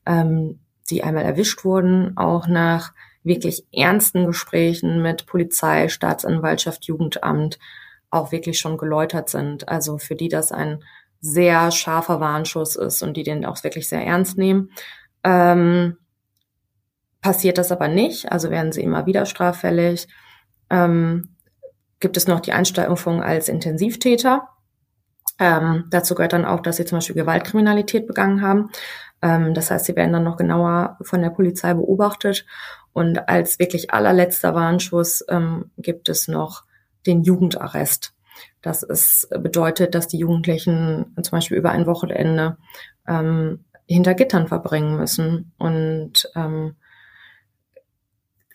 ähm, 0.06 0.60
die 0.90 1.04
einmal 1.04 1.24
erwischt 1.24 1.64
wurden, 1.66 2.18
auch 2.18 2.48
nach 2.48 2.94
wirklich 3.24 3.66
ernsten 3.72 4.26
Gesprächen 4.26 5.02
mit 5.02 5.26
Polizei, 5.26 5.90
Staatsanwaltschaft, 5.90 6.86
Jugendamt 6.86 7.60
auch 8.10 8.32
wirklich 8.32 8.60
schon 8.60 8.78
geläutert 8.78 9.30
sind. 9.30 9.70
Also 9.70 9.98
für 9.98 10.16
die 10.16 10.30
das 10.30 10.52
ein 10.52 10.84
sehr 11.22 11.72
scharfer 11.72 12.20
Warnschuss 12.20 12.76
ist 12.76 13.04
und 13.04 13.16
die 13.16 13.24
den 13.24 13.46
auch 13.46 13.64
wirklich 13.64 13.88
sehr 13.88 14.04
ernst 14.04 14.38
nehmen. 14.38 14.72
Ähm, 15.24 15.98
passiert 17.22 17.58
das 17.58 17.72
aber 17.72 17.88
nicht, 17.88 18.32
also 18.32 18.50
werden 18.50 18.72
sie 18.72 18.82
immer 18.82 19.06
wieder 19.06 19.26
straffällig. 19.26 20.08
Ähm, 20.70 21.36
gibt 22.00 22.18
es 22.18 22.28
noch 22.28 22.40
die 22.40 22.54
Einstufung 22.54 23.22
als 23.22 23.48
Intensivtäter. 23.48 24.48
Ähm, 25.40 25.86
dazu 25.90 26.16
gehört 26.16 26.34
dann 26.34 26.46
auch, 26.46 26.62
dass 26.62 26.78
sie 26.78 26.86
zum 26.86 26.98
Beispiel 26.98 27.16
Gewaltkriminalität 27.16 28.08
begangen 28.08 28.42
haben. 28.42 28.70
Ähm, 29.22 29.54
das 29.54 29.72
heißt, 29.72 29.86
sie 29.86 29.96
werden 29.96 30.14
dann 30.14 30.24
noch 30.24 30.38
genauer 30.38 30.98
von 31.02 31.22
der 31.22 31.30
Polizei 31.30 31.74
beobachtet. 31.74 32.46
Und 32.94 33.30
als 33.30 33.60
wirklich 33.60 33.94
allerletzter 33.94 34.54
Warnschuss 34.54 35.24
ähm, 35.30 35.72
gibt 35.78 36.10
es 36.10 36.28
noch 36.28 36.64
den 37.06 37.24
Jugendarrest. 37.24 38.14
Das 38.62 38.84
ist, 38.84 39.30
bedeutet, 39.30 39.96
dass 39.96 40.08
die 40.08 40.18
Jugendlichen 40.18 41.16
zum 41.22 41.32
Beispiel 41.32 41.58
über 41.58 41.72
ein 41.72 41.86
Wochenende 41.86 42.58
ähm, 43.08 43.66
hinter 43.88 44.14
Gittern 44.14 44.48
verbringen 44.48 44.98
müssen 44.98 45.54
und 45.58 46.30
ähm, 46.36 46.76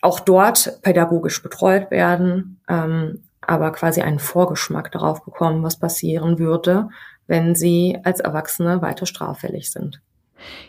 auch 0.06 0.20
dort 0.20 0.78
pädagogisch 0.82 1.42
betreut 1.42 1.90
werden, 1.90 2.60
ähm, 2.68 3.22
aber 3.40 3.72
quasi 3.72 4.00
einen 4.00 4.20
Vorgeschmack 4.20 4.92
darauf 4.92 5.24
bekommen, 5.24 5.62
was 5.62 5.78
passieren 5.78 6.38
würde, 6.38 6.88
wenn 7.26 7.54
sie 7.54 7.98
als 8.04 8.20
Erwachsene 8.20 8.82
weiter 8.82 9.06
straffällig 9.06 9.70
sind. 9.70 10.00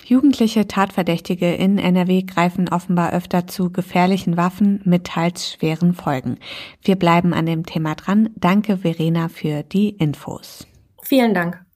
Jugendliche 0.06 0.68
Tatverdächtige 0.68 1.54
in 1.54 1.78
NRW 1.78 2.24
greifen 2.24 2.70
offenbar 2.70 3.14
öfter 3.14 3.46
zu 3.46 3.70
gefährlichen 3.72 4.38
Waffen 4.38 4.82
mit 4.86 5.06
teils 5.06 5.52
schweren 5.52 5.94
Folgen. 5.94 6.40
Wir 6.82 6.96
bleiben 6.96 7.34
an 7.34 7.46
dem 7.46 7.66
Thema 7.66 7.94
dran. 7.94 8.30
Danke, 8.36 8.78
Verena, 8.78 9.28
für 9.28 9.64
die 9.64 9.90
Infos. 9.90 10.66
Vielen 11.04 11.34
Dank. 11.34 11.67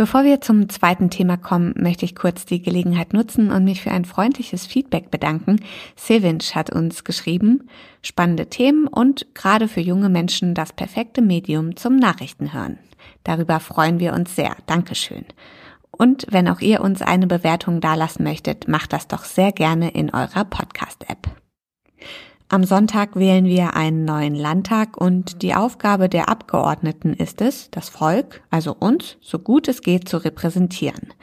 Bevor 0.00 0.24
wir 0.24 0.40
zum 0.40 0.70
zweiten 0.70 1.10
Thema 1.10 1.36
kommen, 1.36 1.74
möchte 1.76 2.06
ich 2.06 2.14
kurz 2.14 2.46
die 2.46 2.62
Gelegenheit 2.62 3.12
nutzen 3.12 3.50
und 3.50 3.64
mich 3.64 3.82
für 3.82 3.90
ein 3.90 4.06
freundliches 4.06 4.64
Feedback 4.64 5.10
bedanken. 5.10 5.60
Silvinch 5.94 6.54
hat 6.54 6.70
uns 6.70 7.04
geschrieben, 7.04 7.68
spannende 8.00 8.46
Themen 8.46 8.86
und 8.86 9.26
gerade 9.34 9.68
für 9.68 9.82
junge 9.82 10.08
Menschen 10.08 10.54
das 10.54 10.72
perfekte 10.72 11.20
Medium 11.20 11.76
zum 11.76 11.96
Nachrichtenhören. 11.96 12.78
Darüber 13.24 13.60
freuen 13.60 14.00
wir 14.00 14.14
uns 14.14 14.34
sehr. 14.34 14.56
Dankeschön. 14.64 15.26
Und 15.90 16.24
wenn 16.30 16.48
auch 16.48 16.62
ihr 16.62 16.80
uns 16.80 17.02
eine 17.02 17.26
Bewertung 17.26 17.82
dalassen 17.82 18.24
möchtet, 18.24 18.68
macht 18.68 18.94
das 18.94 19.06
doch 19.06 19.24
sehr 19.24 19.52
gerne 19.52 19.90
in 19.90 20.08
eurer 20.14 20.46
Podcast-App. 20.46 21.28
Am 22.52 22.64
Sonntag 22.64 23.14
wählen 23.14 23.44
wir 23.44 23.74
einen 23.74 24.04
neuen 24.04 24.34
Landtag 24.34 25.00
und 25.00 25.42
die 25.42 25.54
Aufgabe 25.54 26.08
der 26.08 26.28
Abgeordneten 26.28 27.14
ist 27.14 27.40
es, 27.40 27.70
das 27.70 27.88
Volk, 27.88 28.42
also 28.50 28.74
uns, 28.76 29.18
so 29.20 29.38
gut 29.38 29.68
es 29.68 29.82
geht 29.82 30.08
zu 30.08 30.16
repräsentieren. 30.16 31.14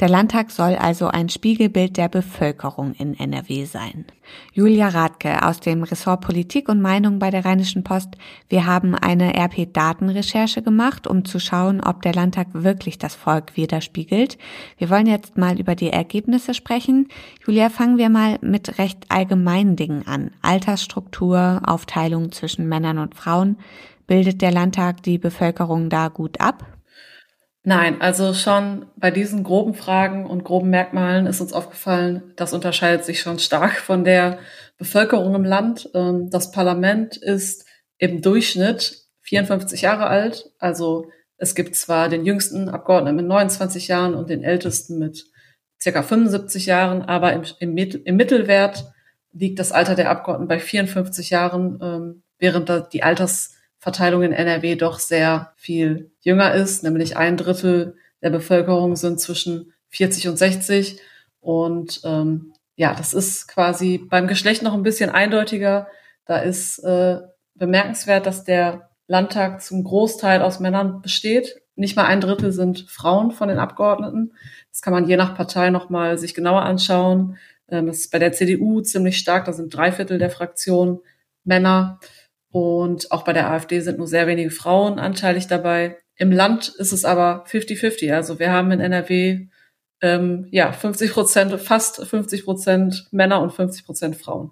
Der 0.00 0.08
Landtag 0.08 0.50
soll 0.50 0.76
also 0.76 1.08
ein 1.08 1.28
Spiegelbild 1.28 1.98
der 1.98 2.08
Bevölkerung 2.08 2.94
in 2.94 3.12
NRW 3.12 3.66
sein. 3.66 4.06
Julia 4.50 4.88
Radke 4.88 5.46
aus 5.46 5.60
dem 5.60 5.82
Ressort 5.82 6.22
Politik 6.22 6.70
und 6.70 6.80
Meinung 6.80 7.18
bei 7.18 7.30
der 7.30 7.44
Rheinischen 7.44 7.84
Post. 7.84 8.16
Wir 8.48 8.64
haben 8.64 8.94
eine 8.94 9.34
RP-Datenrecherche 9.34 10.62
gemacht, 10.62 11.06
um 11.06 11.26
zu 11.26 11.38
schauen, 11.38 11.82
ob 11.82 12.00
der 12.00 12.14
Landtag 12.14 12.46
wirklich 12.54 12.96
das 12.96 13.14
Volk 13.14 13.58
widerspiegelt. 13.58 14.38
Wir 14.78 14.88
wollen 14.88 15.06
jetzt 15.06 15.36
mal 15.36 15.60
über 15.60 15.74
die 15.74 15.90
Ergebnisse 15.90 16.54
sprechen. 16.54 17.08
Julia, 17.46 17.68
fangen 17.68 17.98
wir 17.98 18.08
mal 18.08 18.38
mit 18.40 18.78
recht 18.78 19.04
allgemeinen 19.10 19.76
Dingen 19.76 20.06
an. 20.06 20.30
Altersstruktur, 20.40 21.60
Aufteilung 21.66 22.32
zwischen 22.32 22.66
Männern 22.66 22.96
und 22.96 23.16
Frauen. 23.16 23.58
Bildet 24.06 24.40
der 24.40 24.50
Landtag 24.50 25.02
die 25.02 25.18
Bevölkerung 25.18 25.90
da 25.90 26.08
gut 26.08 26.40
ab? 26.40 26.79
Nein, 27.62 28.00
also 28.00 28.32
schon 28.32 28.86
bei 28.96 29.10
diesen 29.10 29.44
groben 29.44 29.74
Fragen 29.74 30.24
und 30.24 30.44
groben 30.44 30.70
Merkmalen 30.70 31.26
ist 31.26 31.42
uns 31.42 31.52
aufgefallen, 31.52 32.32
das 32.36 32.54
unterscheidet 32.54 33.04
sich 33.04 33.20
schon 33.20 33.38
stark 33.38 33.80
von 33.80 34.02
der 34.02 34.38
Bevölkerung 34.78 35.34
im 35.34 35.44
Land. 35.44 35.90
Ähm, 35.94 36.30
das 36.30 36.52
Parlament 36.52 37.18
ist 37.18 37.66
im 37.98 38.22
Durchschnitt 38.22 39.04
54 39.22 39.82
Jahre 39.82 40.06
alt. 40.06 40.50
Also 40.58 41.10
es 41.36 41.54
gibt 41.54 41.76
zwar 41.76 42.08
den 42.08 42.24
jüngsten 42.24 42.70
Abgeordneten 42.70 43.16
mit 43.16 43.26
29 43.26 43.88
Jahren 43.88 44.14
und 44.14 44.30
den 44.30 44.42
ältesten 44.42 44.98
mit 44.98 45.26
circa 45.80 46.02
75 46.02 46.64
Jahren, 46.66 47.02
aber 47.02 47.34
im, 47.34 47.42
im, 47.58 47.76
im 47.76 48.16
Mittelwert 48.16 48.90
liegt 49.32 49.58
das 49.58 49.70
Alter 49.70 49.94
der 49.94 50.10
Abgeordneten 50.10 50.48
bei 50.48 50.58
54 50.58 51.30
Jahren, 51.30 51.78
ähm, 51.82 52.22
während 52.38 52.92
die 52.92 53.02
Alters 53.02 53.54
Verteilung 53.80 54.22
in 54.22 54.32
NRW 54.32 54.76
doch 54.76 54.98
sehr 54.98 55.52
viel 55.56 56.12
jünger 56.20 56.54
ist, 56.54 56.84
nämlich 56.84 57.16
ein 57.16 57.36
Drittel 57.36 57.96
der 58.22 58.30
Bevölkerung 58.30 58.94
sind 58.94 59.20
zwischen 59.20 59.72
40 59.88 60.28
und 60.28 60.36
60. 60.36 61.00
Und 61.40 62.02
ähm, 62.04 62.52
ja, 62.76 62.94
das 62.94 63.14
ist 63.14 63.48
quasi 63.48 63.98
beim 63.98 64.28
Geschlecht 64.28 64.62
noch 64.62 64.74
ein 64.74 64.82
bisschen 64.82 65.10
eindeutiger. 65.10 65.88
Da 66.26 66.38
ist 66.38 66.78
äh, 66.80 67.20
bemerkenswert, 67.54 68.26
dass 68.26 68.44
der 68.44 68.90
Landtag 69.06 69.62
zum 69.62 69.82
Großteil 69.82 70.42
aus 70.42 70.60
Männern 70.60 71.00
besteht. 71.00 71.60
Nicht 71.74 71.96
mal 71.96 72.04
ein 72.04 72.20
Drittel 72.20 72.52
sind 72.52 72.86
Frauen 72.88 73.32
von 73.32 73.48
den 73.48 73.58
Abgeordneten. 73.58 74.34
Das 74.70 74.82
kann 74.82 74.92
man 74.92 75.08
je 75.08 75.16
nach 75.16 75.34
Partei 75.34 75.70
nochmal 75.70 76.18
sich 76.18 76.34
genauer 76.34 76.62
anschauen. 76.62 77.38
Ähm, 77.68 77.86
das 77.86 77.98
ist 77.98 78.12
bei 78.12 78.18
der 78.18 78.32
CDU 78.32 78.82
ziemlich 78.82 79.18
stark. 79.18 79.46
Da 79.46 79.54
sind 79.54 79.74
drei 79.74 79.90
Viertel 79.90 80.18
der 80.18 80.30
Fraktion 80.30 81.00
Männer. 81.44 81.98
Und 82.50 83.12
auch 83.12 83.22
bei 83.22 83.32
der 83.32 83.50
AfD 83.50 83.80
sind 83.80 83.98
nur 83.98 84.08
sehr 84.08 84.26
wenige 84.26 84.50
Frauen 84.50 84.98
anteilig 84.98 85.46
dabei. 85.46 85.98
Im 86.16 86.32
Land 86.32 86.68
ist 86.78 86.92
es 86.92 87.04
aber 87.04 87.44
50-50. 87.48 88.12
Also 88.12 88.38
wir 88.38 88.52
haben 88.52 88.72
in 88.72 88.80
NRW 88.80 89.46
ähm, 90.02 90.48
ja 90.50 90.72
50 90.72 91.12
Prozent, 91.12 91.60
fast 91.60 92.04
50 92.04 92.44
Prozent 92.44 93.06
Männer 93.10 93.40
und 93.40 93.52
50 93.52 93.84
Prozent 93.86 94.16
Frauen. 94.16 94.50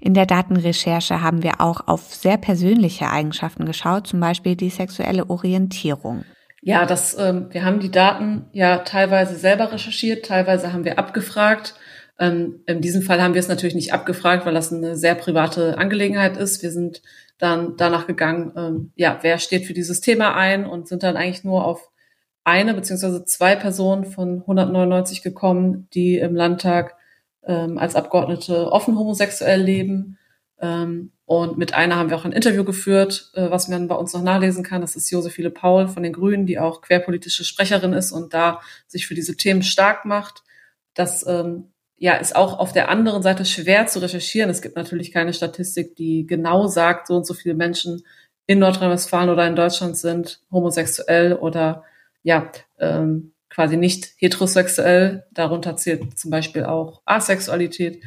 In 0.00 0.14
der 0.14 0.26
Datenrecherche 0.26 1.22
haben 1.22 1.42
wir 1.42 1.60
auch 1.60 1.86
auf 1.86 2.14
sehr 2.14 2.36
persönliche 2.36 3.08
Eigenschaften 3.08 3.64
geschaut, 3.64 4.08
zum 4.08 4.18
Beispiel 4.18 4.56
die 4.56 4.70
sexuelle 4.70 5.30
Orientierung. 5.30 6.24
Ja, 6.62 6.86
das, 6.86 7.16
ähm, 7.18 7.48
wir 7.50 7.64
haben 7.64 7.80
die 7.80 7.90
Daten 7.90 8.46
ja 8.52 8.78
teilweise 8.78 9.36
selber 9.36 9.72
recherchiert, 9.72 10.26
teilweise 10.26 10.72
haben 10.72 10.84
wir 10.84 10.98
abgefragt. 10.98 11.74
Ähm, 12.22 12.60
in 12.66 12.80
diesem 12.80 13.02
Fall 13.02 13.20
haben 13.20 13.34
wir 13.34 13.40
es 13.40 13.48
natürlich 13.48 13.74
nicht 13.74 13.92
abgefragt, 13.92 14.46
weil 14.46 14.54
das 14.54 14.72
eine 14.72 14.96
sehr 14.96 15.16
private 15.16 15.76
Angelegenheit 15.76 16.36
ist. 16.36 16.62
Wir 16.62 16.70
sind 16.70 17.02
dann 17.38 17.76
danach 17.76 18.06
gegangen, 18.06 18.52
ähm, 18.56 18.92
ja, 18.94 19.18
wer 19.22 19.38
steht 19.38 19.66
für 19.66 19.74
dieses 19.74 20.00
Thema 20.00 20.36
ein 20.36 20.64
und 20.64 20.86
sind 20.86 21.02
dann 21.02 21.16
eigentlich 21.16 21.42
nur 21.42 21.66
auf 21.66 21.90
eine 22.44 22.74
beziehungsweise 22.74 23.24
zwei 23.24 23.56
Personen 23.56 24.04
von 24.04 24.42
199 24.42 25.22
gekommen, 25.22 25.88
die 25.94 26.18
im 26.18 26.36
Landtag 26.36 26.94
ähm, 27.44 27.76
als 27.76 27.96
Abgeordnete 27.96 28.70
offen 28.70 28.96
homosexuell 28.96 29.60
leben. 29.60 30.18
Und 31.24 31.58
mit 31.58 31.74
einer 31.74 31.96
haben 31.96 32.08
wir 32.08 32.16
auch 32.16 32.24
ein 32.24 32.30
Interview 32.30 32.62
geführt, 32.62 33.32
äh, 33.34 33.50
was 33.50 33.66
man 33.66 33.88
bei 33.88 33.96
uns 33.96 34.12
noch 34.12 34.22
nachlesen 34.22 34.62
kann. 34.62 34.80
Das 34.80 34.94
ist 34.94 35.10
Josephine 35.10 35.50
Paul 35.50 35.88
von 35.88 36.04
den 36.04 36.12
Grünen, 36.12 36.46
die 36.46 36.60
auch 36.60 36.82
querpolitische 36.82 37.44
Sprecherin 37.44 37.94
ist 37.94 38.12
und 38.12 38.32
da 38.32 38.60
sich 38.86 39.08
für 39.08 39.16
diese 39.16 39.36
Themen 39.36 39.64
stark 39.64 40.04
macht. 40.04 40.44
Das 40.94 41.26
ähm, 41.26 41.71
ja, 41.96 42.14
ist 42.14 42.34
auch 42.34 42.58
auf 42.58 42.72
der 42.72 42.88
anderen 42.88 43.22
Seite 43.22 43.44
schwer 43.44 43.86
zu 43.86 44.00
recherchieren. 44.00 44.50
Es 44.50 44.62
gibt 44.62 44.76
natürlich 44.76 45.12
keine 45.12 45.32
Statistik, 45.32 45.94
die 45.96 46.26
genau 46.26 46.66
sagt, 46.66 47.06
so 47.06 47.16
und 47.16 47.26
so 47.26 47.34
viele 47.34 47.54
Menschen 47.54 48.02
in 48.46 48.58
Nordrhein-Westfalen 48.58 49.30
oder 49.30 49.46
in 49.46 49.56
Deutschland 49.56 49.96
sind 49.96 50.40
homosexuell 50.50 51.34
oder 51.34 51.84
ja, 52.22 52.50
ähm, 52.78 53.32
quasi 53.48 53.76
nicht 53.76 54.14
heterosexuell. 54.16 55.24
Darunter 55.30 55.76
zählt 55.76 56.18
zum 56.18 56.30
Beispiel 56.30 56.64
auch 56.64 57.02
Asexualität. 57.04 58.02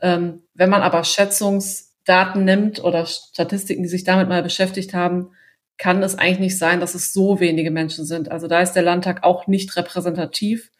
Ähm, 0.00 0.42
wenn 0.54 0.70
man 0.70 0.82
aber 0.82 1.04
Schätzungsdaten 1.04 2.44
nimmt 2.44 2.82
oder 2.82 3.06
Statistiken, 3.06 3.82
die 3.82 3.88
sich 3.88 4.04
damit 4.04 4.28
mal 4.28 4.42
beschäftigt 4.42 4.94
haben, 4.94 5.30
kann 5.78 6.02
es 6.02 6.18
eigentlich 6.18 6.40
nicht 6.40 6.58
sein, 6.58 6.78
dass 6.78 6.94
es 6.94 7.12
so 7.12 7.40
wenige 7.40 7.70
Menschen 7.70 8.04
sind. 8.04 8.30
Also 8.30 8.46
da 8.46 8.60
ist 8.60 8.74
der 8.74 8.82
Landtag 8.82 9.24
auch 9.24 9.46
nicht 9.46 9.74
repräsentativ. 9.76 10.70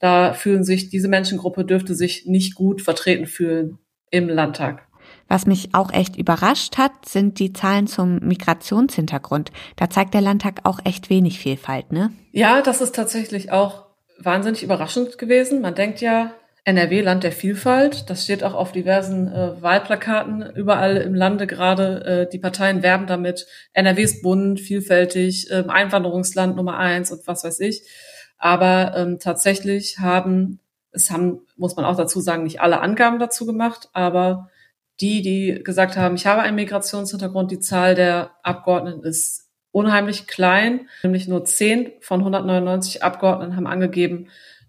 Da 0.00 0.34
fühlen 0.34 0.64
sich, 0.64 0.88
diese 0.88 1.08
Menschengruppe 1.08 1.64
dürfte 1.64 1.94
sich 1.94 2.26
nicht 2.26 2.54
gut 2.54 2.82
vertreten 2.82 3.26
fühlen 3.26 3.78
im 4.10 4.28
Landtag. 4.28 4.86
Was 5.28 5.46
mich 5.46 5.74
auch 5.74 5.92
echt 5.92 6.16
überrascht 6.16 6.78
hat, 6.78 7.08
sind 7.08 7.38
die 7.38 7.52
Zahlen 7.52 7.86
zum 7.86 8.18
Migrationshintergrund. 8.20 9.50
Da 9.76 9.90
zeigt 9.90 10.14
der 10.14 10.20
Landtag 10.20 10.60
auch 10.64 10.78
echt 10.84 11.10
wenig 11.10 11.38
Vielfalt, 11.38 11.92
ne? 11.92 12.12
Ja, 12.32 12.62
das 12.62 12.80
ist 12.80 12.94
tatsächlich 12.94 13.50
auch 13.50 13.86
wahnsinnig 14.18 14.62
überraschend 14.62 15.18
gewesen. 15.18 15.60
Man 15.60 15.74
denkt 15.74 16.00
ja, 16.00 16.32
NRW, 16.64 17.00
Land 17.00 17.22
der 17.22 17.32
Vielfalt. 17.32 18.10
Das 18.10 18.24
steht 18.24 18.42
auch 18.42 18.54
auf 18.54 18.72
diversen 18.72 19.28
äh, 19.28 19.62
Wahlplakaten 19.62 20.44
überall 20.54 20.96
im 20.96 21.14
Lande 21.14 21.46
gerade. 21.46 22.04
Äh, 22.04 22.30
die 22.30 22.38
Parteien 22.38 22.82
werben 22.82 23.06
damit. 23.06 23.46
NRW 23.72 24.02
ist 24.02 24.22
bunt, 24.22 24.60
vielfältig, 24.60 25.50
äh, 25.50 25.64
Einwanderungsland 25.68 26.56
Nummer 26.56 26.76
eins 26.76 27.12
und 27.12 27.26
was 27.26 27.44
weiß 27.44 27.60
ich. 27.60 27.82
Aber 28.38 28.94
ähm, 28.96 29.18
tatsächlich 29.18 29.98
haben, 29.98 30.60
es 30.92 31.10
haben, 31.10 31.40
muss 31.56 31.76
man 31.76 31.84
auch 31.84 31.96
dazu 31.96 32.20
sagen, 32.20 32.44
nicht 32.44 32.60
alle 32.60 32.80
Angaben 32.80 33.18
dazu 33.18 33.46
gemacht, 33.46 33.88
aber 33.92 34.50
die, 35.00 35.22
die 35.22 35.62
gesagt 35.62 35.96
haben, 35.96 36.14
ich 36.14 36.26
habe 36.26 36.42
einen 36.42 36.56
Migrationshintergrund, 36.56 37.50
die 37.50 37.60
Zahl 37.60 37.94
der 37.94 38.30
Abgeordneten 38.42 39.04
ist 39.04 39.48
unheimlich 39.72 40.26
klein, 40.26 40.88
nämlich 41.02 41.28
nur 41.28 41.44
10 41.44 41.92
von 42.00 42.20
199 42.20 43.02
Abgeordneten 43.02 43.56
haben 43.56 43.66
angegeben, 43.66 44.28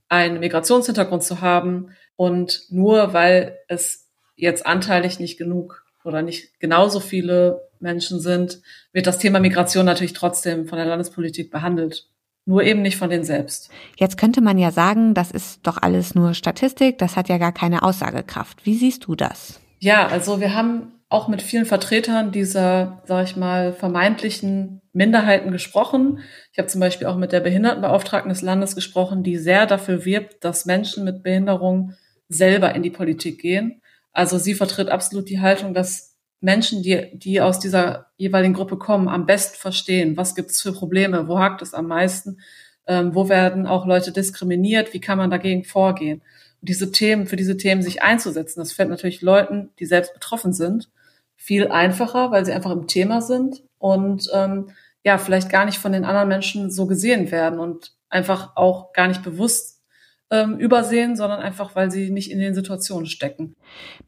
einen 0.10 0.40
Migrationshintergrund 0.42 1.24
zu 1.24 1.40
haben. 1.40 1.92
Und 2.18 2.64
nur 2.70 3.14
weil 3.14 3.58
es 3.68 4.10
jetzt 4.36 4.66
anteilig 4.66 5.20
nicht 5.20 5.38
genug 5.38 5.86
oder 6.04 6.22
nicht 6.22 6.60
genauso 6.60 7.00
viele 7.00 7.70
Menschen 7.80 8.20
sind, 8.20 8.62
wird 8.92 9.08
das 9.08 9.20
Thema 9.20 9.40
Migration 9.40 9.86
natürlich 9.86 10.14
trotzdem 10.14 10.68
von 10.68 10.78
der 10.78 10.88
Landespolitik 10.88 11.52
behandelt. 11.52 12.10
Nur 12.48 12.64
eben 12.64 12.82
nicht 12.82 12.96
von 12.96 13.10
denen 13.10 13.26
selbst. 13.26 13.70
Jetzt 13.98 14.18
könnte 14.18 14.40
man 14.40 14.58
ja 14.58 14.72
sagen, 14.72 15.14
das 15.14 15.32
ist 15.32 15.60
doch 15.68 15.78
alles 15.82 16.16
nur 16.16 16.34
Statistik, 16.34 16.98
das 16.98 17.18
hat 17.18 17.28
ja 17.28 17.38
gar 17.38 17.52
keine 17.52 17.84
Aussagekraft. 17.84 18.66
Wie 18.66 18.76
siehst 18.76 19.06
du 19.06 19.16
das? 19.16 19.60
Ja, 19.80 20.08
also 20.08 20.40
wir 20.40 20.56
haben 20.56 20.94
auch 21.10 21.28
mit 21.28 21.42
vielen 21.42 21.66
Vertretern 21.66 22.32
dieser, 22.32 23.04
sag 23.06 23.26
ich 23.26 23.36
mal, 23.36 23.74
vermeintlichen 23.74 24.82
Minderheiten 24.94 25.52
gesprochen. 25.52 26.20
Ich 26.54 26.58
habe 26.58 26.70
zum 26.70 26.80
Beispiel 26.80 27.08
auch 27.08 27.18
mit 27.18 27.34
der 27.34 27.42
Behindertenbeauftragten 27.42 28.30
des 28.30 28.42
Landes 28.42 28.76
gesprochen, 28.76 29.24
die 29.24 29.38
sehr 29.38 29.66
dafür 29.66 30.06
wirbt, 30.06 30.44
dass 30.46 30.66
Menschen 30.66 31.04
mit 31.04 31.24
Behinderung 31.24 31.94
selber 32.30 32.74
in 32.76 32.82
die 32.82 32.90
Politik 32.92 33.42
gehen. 33.42 33.82
Also 34.14 34.38
sie 34.38 34.54
vertritt 34.54 34.88
absolut 34.88 35.30
die 35.30 35.42
Haltung, 35.42 35.74
dass 35.74 36.17
Menschen, 36.40 36.84
die, 36.84 37.10
die 37.14 37.42
aus 37.42 37.60
dieser 37.60 38.08
jeweiligen 38.18 38.54
Gruppe 38.54 38.78
kommen, 38.78 39.08
am 39.08 39.26
besten 39.26 39.58
verstehen, 39.58 40.18
was 40.18 40.36
gibt 40.36 40.52
es 40.52 40.62
für 40.62 40.72
Probleme, 40.72 41.28
wo 41.28 41.40
hakt 41.40 41.62
es 41.62 41.74
am 41.74 41.88
meisten, 41.88 42.40
ähm, 42.86 43.16
wo 43.16 43.30
werden 43.30 43.66
auch 43.66 43.86
Leute 43.86 44.12
diskriminiert, 44.12 44.94
wie 44.94 45.02
kann 45.02 45.18
man 45.18 45.32
dagegen 45.32 45.64
vorgehen 45.64 46.22
diese 46.62 46.92
Themen, 46.92 47.28
für 47.28 47.36
diese 47.36 47.58
Themen 47.58 47.82
sich 47.82 48.02
einzusetzen. 48.02 48.60
Das 48.60 48.74
fällt 48.74 48.90
natürlich 48.90 49.22
Leuten, 49.22 49.70
die 49.80 49.86
selbst 49.86 50.14
betroffen 50.14 50.54
sind, 50.54 50.90
viel 51.36 51.68
einfacher, 51.68 52.32
weil 52.32 52.46
sie 52.46 52.54
einfach 52.54 52.72
im 52.72 52.88
Thema 52.88 53.22
sind 53.22 53.64
und 53.78 54.30
ähm, 54.34 54.72
ja, 55.04 55.18
vielleicht 55.18 55.50
gar 55.50 55.66
nicht 55.66 55.78
von 55.78 55.92
den 55.92 56.06
anderen 56.06 56.28
Menschen 56.28 56.72
so 56.72 56.88
gesehen 56.88 57.32
werden 57.32 57.60
und 57.60 57.94
einfach 58.10 58.56
auch 58.56 58.92
gar 58.94 59.08
nicht 59.08 59.24
bewusst 59.24 59.77
ähm, 60.30 60.58
übersehen, 60.58 61.16
sondern 61.16 61.40
einfach, 61.40 61.76
weil 61.76 61.92
sie 61.92 62.10
nicht 62.10 62.32
in 62.32 62.40
den 62.40 62.54
Situationen 62.54 63.06
stecken. 63.06 63.56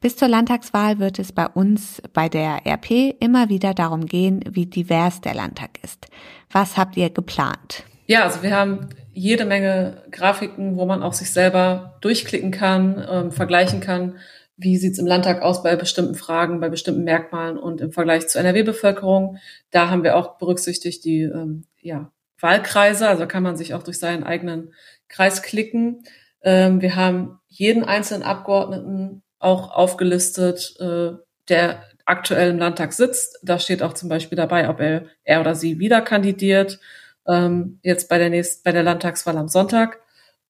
Bis 0.00 0.16
zur 0.16 0.28
Landtagswahl 0.28 0.98
wird 0.98 1.18
es 1.18 1.32
bei 1.32 1.46
uns 1.46 2.02
bei 2.12 2.28
der 2.28 2.66
RP 2.66 3.14
immer 3.20 3.48
wieder 3.48 3.74
darum 3.74 4.06
gehen, 4.06 4.44
wie 4.50 4.66
divers 4.66 5.20
der 5.20 5.34
Landtag 5.34 5.82
ist. 5.82 6.06
Was 6.50 6.76
habt 6.76 6.96
ihr 6.96 7.10
geplant? 7.10 7.84
Ja, 8.06 8.24
also 8.24 8.42
wir 8.42 8.54
haben 8.54 8.88
jede 9.12 9.44
Menge 9.44 10.02
Grafiken, 10.10 10.76
wo 10.76 10.84
man 10.84 11.02
auch 11.02 11.12
sich 11.12 11.30
selber 11.30 11.96
durchklicken 12.00 12.50
kann, 12.50 13.06
ähm, 13.08 13.32
vergleichen 13.32 13.80
kann, 13.80 14.16
wie 14.56 14.76
sieht's 14.76 14.98
im 14.98 15.06
Landtag 15.06 15.42
aus 15.42 15.62
bei 15.62 15.74
bestimmten 15.76 16.14
Fragen, 16.14 16.60
bei 16.60 16.68
bestimmten 16.68 17.04
Merkmalen 17.04 17.56
und 17.56 17.80
im 17.80 17.92
Vergleich 17.92 18.28
zur 18.28 18.42
NRW-Bevölkerung. 18.42 19.38
Da 19.70 19.88
haben 19.88 20.04
wir 20.04 20.16
auch 20.16 20.36
berücksichtigt 20.38 21.04
die 21.04 21.22
ähm, 21.22 21.64
ja, 21.80 22.10
Wahlkreise, 22.40 23.08
also 23.08 23.26
kann 23.26 23.42
man 23.42 23.56
sich 23.56 23.74
auch 23.74 23.82
durch 23.82 23.98
seinen 23.98 24.24
eigenen 24.24 24.74
Kreis 25.08 25.42
klicken. 25.42 26.04
Ähm, 26.42 26.80
wir 26.80 26.96
haben 26.96 27.40
jeden 27.48 27.84
einzelnen 27.84 28.22
Abgeordneten 28.22 29.22
auch 29.38 29.70
aufgelistet, 29.70 30.76
äh, 30.80 31.12
der 31.48 31.82
aktuell 32.04 32.50
im 32.50 32.58
Landtag 32.58 32.92
sitzt. 32.92 33.38
Da 33.42 33.58
steht 33.58 33.82
auch 33.82 33.94
zum 33.94 34.08
Beispiel 34.08 34.36
dabei, 34.36 34.68
ob 34.68 34.80
er, 34.80 35.06
er 35.24 35.40
oder 35.40 35.54
sie 35.54 35.78
wieder 35.78 36.00
kandidiert 36.00 36.78
ähm, 37.26 37.78
jetzt 37.82 38.08
bei 38.08 38.18
der 38.18 38.30
nächsten, 38.30 38.62
bei 38.64 38.72
der 38.72 38.82
Landtagswahl 38.82 39.36
am 39.36 39.48
Sonntag. 39.48 40.00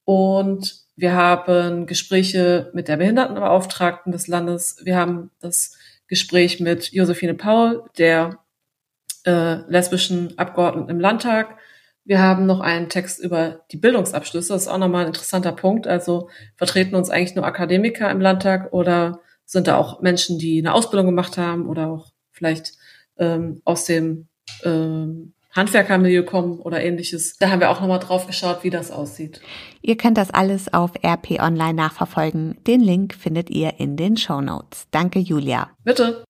Und 0.05 0.81
wir 0.97 1.15
haben 1.15 1.87
Gespräche 1.87 2.71
mit 2.75 2.89
der 2.89 2.97
Behindertenbeauftragten 2.97 4.13
des 4.13 4.27
Landes. 4.27 4.77
Wir 4.83 4.97
haben 4.97 5.31
das 5.41 5.77
Gespräch 6.09 6.61
mit 6.61 6.93
Josephine 6.93 7.35
Paul, 7.35 7.85
der 7.97 8.39
äh, 9.25 9.57
lesbischen 9.71 10.37
Abgeordneten 10.39 10.91
im 10.91 11.01
Landtag. 11.01 11.57
Wir 12.05 12.21
haben 12.21 12.47
noch 12.47 12.61
einen 12.61 12.89
Text 12.89 13.21
über 13.21 13.61
die 13.71 13.77
Bildungsabschlüsse. 13.77 14.53
Das 14.53 14.63
ist 14.63 14.69
auch 14.69 14.79
nochmal 14.79 15.03
ein 15.03 15.09
interessanter 15.09 15.53
Punkt. 15.53 15.87
Also 15.87 16.29
vertreten 16.57 16.95
uns 16.95 17.11
eigentlich 17.11 17.37
nur 17.37 17.45
Akademiker 17.45 18.11
im 18.11 18.21
Landtag 18.21 18.73
oder 18.73 19.21
sind 19.45 19.67
da 19.67 19.77
auch 19.77 20.01
Menschen, 20.01 20.39
die 20.39 20.59
eine 20.61 20.75
Ausbildung 20.75 21.07
gemacht 21.07 21.37
haben 21.37 21.69
oder 21.69 21.89
auch 21.89 22.13
vielleicht 22.31 22.73
ähm, 23.19 23.61
aus 23.65 23.85
dem 23.85 24.29
ähm, 24.65 25.35
Handwerkermilieu 25.53 26.25
kommen 26.25 26.61
oder 26.61 26.83
ähnliches. 26.83 27.37
Da 27.37 27.51
haben 27.51 27.61
wir 27.61 27.71
auch 27.71 27.81
nochmal 27.81 27.99
drauf 27.99 28.27
geschaut, 28.27 28.63
wie 28.63 28.71
das 28.71 28.91
aussieht. 28.91 29.41
Ihr 29.83 29.97
könnt 29.97 30.17
das 30.17 30.31
alles 30.31 30.73
auf 30.73 30.93
RP 31.05 31.41
Online 31.41 31.75
nachverfolgen. 31.75 32.57
Den 32.67 32.81
Link 32.81 33.15
findet 33.15 33.51
ihr 33.51 33.81
in 33.81 33.97
den 33.97 34.17
Show 34.17 34.41
Notes. 34.41 34.87
Danke, 34.91 35.19
Julia. 35.19 35.71
Bitte. 35.85 36.25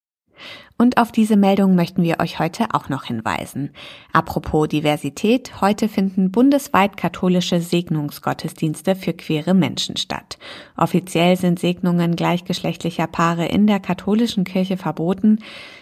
Und 0.81 0.97
auf 0.97 1.13
diese 1.13 1.37
Meldung 1.37 1.75
möchten 1.75 2.03
wir 2.03 2.21
euch 2.21 2.39
heute 2.39 2.69
auch 2.73 2.89
noch 2.89 3.05
hinweisen. 3.05 3.71
Apropos 4.15 4.67
Diversität, 4.67 5.61
heute 5.61 5.89
finden 5.89 6.33
bundesweit 6.33 6.97
katholische 6.97 7.61
Segnungsgottesdienste 7.61 8.97
für 8.97 9.13
queere 9.13 9.53
Menschen 9.53 9.99
statt. 9.99 10.39
Offiziell 10.79 11.37
sind 11.37 11.59
Segnungen 11.59 12.17
gleichgeschlechtlicher 12.17 13.07
Paare 13.09 13.45
in 13.45 13.67
der 13.67 13.79
katholischen 13.79 14.45
Kirche 14.45 14.79
verboten, 14.79 15.41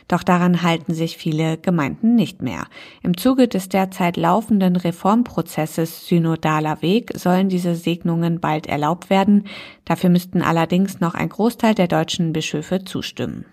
doch 0.08 0.24
daran 0.24 0.62
halten 0.62 0.94
sich 0.94 1.16
viele 1.16 1.58
Gemeinden 1.58 2.16
nicht 2.16 2.42
mehr. 2.42 2.64
Im 3.02 3.16
Zuge 3.16 3.46
des 3.46 3.68
derzeit 3.68 4.16
laufenden 4.16 4.74
Reformprozesses 4.74 6.08
Synodaler 6.08 6.82
Weg 6.82 7.12
sollen 7.14 7.48
diese 7.48 7.76
Segnungen 7.76 8.40
bald 8.40 8.66
erlaubt 8.66 9.10
werden. 9.10 9.44
Dafür 9.84 10.10
müssten 10.10 10.42
allerdings 10.42 10.98
noch 10.98 11.14
ein 11.14 11.28
Großteil 11.28 11.76
der 11.76 11.86
deutschen 11.86 12.32
Bischöfe 12.32 12.84
zustimmen. 12.84 13.44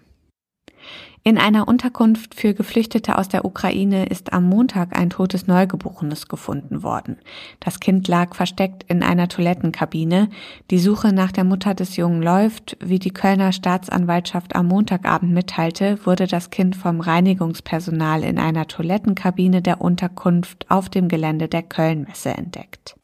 In 1.28 1.40
einer 1.40 1.68
Unterkunft 1.68 2.36
für 2.36 2.54
Geflüchtete 2.54 3.18
aus 3.18 3.28
der 3.28 3.46
Ukraine 3.46 4.06
ist 4.06 4.32
am 4.32 4.48
Montag 4.48 4.96
ein 4.96 5.10
totes 5.10 5.48
Neugeborenes 5.48 6.28
gefunden 6.28 6.84
worden. 6.84 7.18
Das 7.60 7.80
Kind 7.80 8.08
lag 8.08 8.36
versteckt 8.36 8.84
in 8.90 9.02
einer 9.02 9.28
Toilettenkabine. 9.28 10.30
Die 10.70 10.78
Suche 10.78 11.14
nach 11.14 11.32
der 11.32 11.44
Mutter 11.44 11.74
des 11.74 11.96
Jungen 11.96 12.22
läuft. 12.22 12.78
Wie 12.80 13.00
die 13.00 13.10
Kölner 13.10 13.54
Staatsanwaltschaft 13.54 14.56
am 14.56 14.68
Montagabend 14.68 15.34
mitteilte, 15.34 15.98
wurde 16.06 16.28
das 16.28 16.52
Kind 16.52 16.76
vom 16.76 17.00
Reinigungspersonal 17.00 18.24
in 18.24 18.38
einer 18.38 18.68
Toilettenkabine 18.68 19.64
der 19.64 19.82
Unterkunft 19.82 20.70
auf 20.70 20.90
dem 20.90 21.08
Gelände 21.08 21.48
der 21.48 21.64
Kölnmesse 21.64 22.38
entdeckt. 22.38 22.98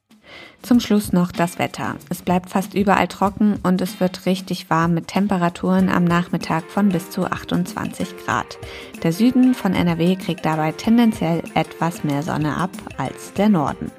Zum 0.61 0.79
Schluss 0.79 1.11
noch 1.11 1.31
das 1.31 1.57
Wetter. 1.57 1.95
Es 2.09 2.21
bleibt 2.21 2.51
fast 2.51 2.75
überall 2.75 3.07
trocken 3.07 3.59
und 3.63 3.81
es 3.81 3.99
wird 3.99 4.25
richtig 4.27 4.69
warm 4.69 4.93
mit 4.93 5.07
Temperaturen 5.07 5.89
am 5.89 6.03
Nachmittag 6.03 6.65
von 6.69 6.89
bis 6.89 7.09
zu 7.09 7.25
28 7.25 8.15
Grad. 8.25 8.59
Der 9.01 9.11
Süden 9.11 9.55
von 9.55 9.73
NRW 9.73 10.15
kriegt 10.17 10.45
dabei 10.45 10.71
tendenziell 10.71 11.41
etwas 11.55 12.03
mehr 12.03 12.21
Sonne 12.21 12.57
ab 12.57 12.69
als 12.97 13.33
der 13.33 13.49
Norden. 13.49 13.91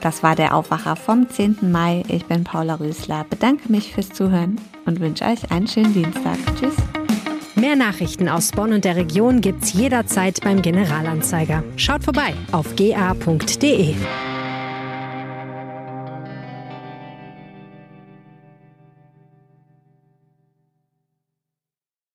Das 0.00 0.22
war 0.22 0.36
der 0.36 0.54
Aufwacher 0.54 0.94
vom 0.94 1.28
10. 1.28 1.72
Mai. 1.72 2.04
Ich 2.08 2.26
bin 2.26 2.44
Paula 2.44 2.76
Rösler, 2.76 3.26
bedanke 3.28 3.70
mich 3.72 3.92
fürs 3.92 4.10
Zuhören 4.10 4.60
und 4.86 5.00
wünsche 5.00 5.24
euch 5.24 5.50
einen 5.50 5.66
schönen 5.66 5.94
Dienstag. 5.94 6.38
Tschüss. 6.60 6.76
Mehr 7.56 7.76
Nachrichten 7.76 8.28
aus 8.28 8.52
Bonn 8.52 8.72
und 8.72 8.84
der 8.84 8.96
Region 8.96 9.40
gibt's 9.40 9.72
jederzeit 9.72 10.40
beim 10.42 10.60
Generalanzeiger. 10.60 11.64
Schaut 11.76 12.04
vorbei 12.04 12.34
auf 12.52 12.76
ga.de. 12.76 13.94